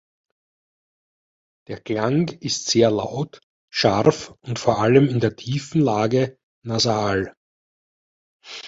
Der 1.67 1.79
Klang 1.79 2.27
ist 2.29 2.65
sehr 2.71 2.89
laut, 2.89 3.39
scharf 3.69 4.33
und 4.41 4.57
vor 4.57 4.79
allem 4.79 5.07
in 5.07 5.19
der 5.19 5.35
tiefen 5.35 5.79
Lage 5.79 6.39
nasal. 6.65 7.35